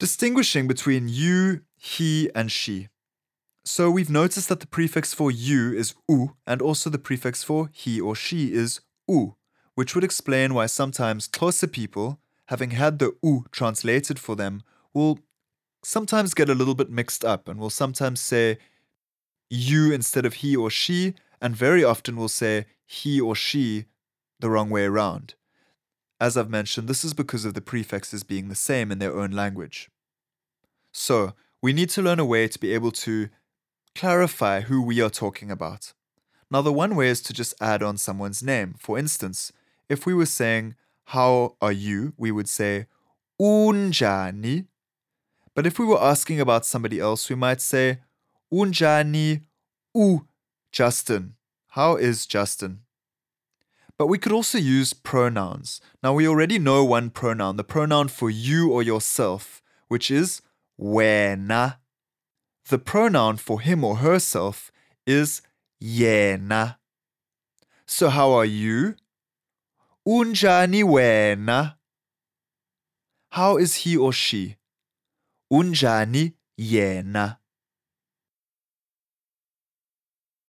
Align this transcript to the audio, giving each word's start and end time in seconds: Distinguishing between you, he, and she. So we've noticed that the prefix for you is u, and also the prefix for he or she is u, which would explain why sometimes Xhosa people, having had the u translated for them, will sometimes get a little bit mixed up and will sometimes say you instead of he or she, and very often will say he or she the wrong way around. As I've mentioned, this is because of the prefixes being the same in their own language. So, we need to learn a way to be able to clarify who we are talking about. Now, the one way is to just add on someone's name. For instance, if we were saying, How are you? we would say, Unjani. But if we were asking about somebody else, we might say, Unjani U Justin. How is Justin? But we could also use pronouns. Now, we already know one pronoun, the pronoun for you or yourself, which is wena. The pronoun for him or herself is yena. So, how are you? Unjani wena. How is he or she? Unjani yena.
Distinguishing 0.00 0.66
between 0.66 1.10
you, 1.10 1.60
he, 1.76 2.30
and 2.34 2.50
she. 2.50 2.88
So 3.66 3.90
we've 3.90 4.08
noticed 4.08 4.48
that 4.48 4.60
the 4.60 4.66
prefix 4.66 5.12
for 5.12 5.30
you 5.30 5.74
is 5.74 5.94
u, 6.08 6.36
and 6.46 6.62
also 6.62 6.88
the 6.88 6.98
prefix 6.98 7.44
for 7.44 7.68
he 7.70 8.00
or 8.00 8.14
she 8.16 8.54
is 8.54 8.80
u, 9.06 9.36
which 9.74 9.94
would 9.94 10.02
explain 10.02 10.54
why 10.54 10.64
sometimes 10.64 11.28
Xhosa 11.28 11.70
people, 11.70 12.18
having 12.46 12.70
had 12.70 12.98
the 12.98 13.12
u 13.22 13.44
translated 13.52 14.18
for 14.18 14.34
them, 14.34 14.62
will 14.94 15.18
sometimes 15.84 16.32
get 16.32 16.48
a 16.48 16.54
little 16.54 16.74
bit 16.74 16.88
mixed 16.88 17.22
up 17.22 17.46
and 17.46 17.60
will 17.60 17.68
sometimes 17.68 18.20
say 18.20 18.56
you 19.50 19.92
instead 19.92 20.24
of 20.24 20.34
he 20.40 20.56
or 20.56 20.70
she, 20.70 21.12
and 21.42 21.54
very 21.54 21.84
often 21.84 22.16
will 22.16 22.30
say 22.30 22.64
he 22.86 23.20
or 23.20 23.34
she 23.34 23.84
the 24.38 24.48
wrong 24.48 24.70
way 24.70 24.86
around. 24.86 25.34
As 26.20 26.36
I've 26.36 26.50
mentioned, 26.50 26.86
this 26.86 27.02
is 27.02 27.14
because 27.14 27.44
of 27.44 27.54
the 27.54 27.62
prefixes 27.62 28.22
being 28.24 28.48
the 28.48 28.54
same 28.54 28.92
in 28.92 28.98
their 28.98 29.16
own 29.16 29.30
language. 29.30 29.90
So, 30.92 31.32
we 31.62 31.72
need 31.72 31.88
to 31.90 32.02
learn 32.02 32.20
a 32.20 32.24
way 32.24 32.46
to 32.48 32.58
be 32.58 32.74
able 32.74 32.90
to 32.92 33.28
clarify 33.94 34.62
who 34.62 34.82
we 34.82 35.00
are 35.00 35.10
talking 35.10 35.50
about. 35.50 35.92
Now, 36.50 36.62
the 36.62 36.72
one 36.72 36.96
way 36.96 37.08
is 37.08 37.22
to 37.22 37.32
just 37.32 37.54
add 37.60 37.82
on 37.82 37.96
someone's 37.96 38.42
name. 38.42 38.74
For 38.78 38.98
instance, 38.98 39.52
if 39.88 40.04
we 40.04 40.14
were 40.14 40.26
saying, 40.26 40.74
How 41.06 41.56
are 41.60 41.72
you? 41.72 42.12
we 42.16 42.30
would 42.30 42.48
say, 42.48 42.86
Unjani. 43.40 44.66
But 45.54 45.66
if 45.66 45.78
we 45.78 45.86
were 45.86 46.02
asking 46.02 46.40
about 46.40 46.66
somebody 46.66 47.00
else, 47.00 47.30
we 47.30 47.36
might 47.36 47.60
say, 47.60 48.00
Unjani 48.52 49.42
U 49.94 50.26
Justin. 50.72 51.34
How 51.68 51.96
is 51.96 52.26
Justin? 52.26 52.80
But 54.00 54.06
we 54.06 54.16
could 54.16 54.32
also 54.32 54.56
use 54.56 54.94
pronouns. 54.94 55.78
Now, 56.02 56.14
we 56.14 56.26
already 56.26 56.58
know 56.58 56.82
one 56.82 57.10
pronoun, 57.10 57.58
the 57.58 57.64
pronoun 57.64 58.08
for 58.08 58.30
you 58.30 58.72
or 58.72 58.82
yourself, 58.82 59.60
which 59.88 60.10
is 60.10 60.40
wena. 60.80 61.76
The 62.70 62.78
pronoun 62.78 63.36
for 63.36 63.60
him 63.60 63.84
or 63.84 63.96
herself 63.96 64.72
is 65.06 65.42
yena. 65.84 66.76
So, 67.84 68.08
how 68.08 68.32
are 68.32 68.46
you? 68.46 68.94
Unjani 70.08 70.82
wena. 70.82 71.74
How 73.32 73.58
is 73.58 73.84
he 73.84 73.98
or 73.98 74.14
she? 74.14 74.56
Unjani 75.52 76.32
yena. 76.58 77.36